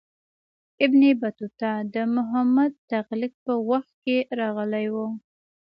[0.85, 4.95] ابن بطوطه د محمد تغلق په وخت کې راغلی و.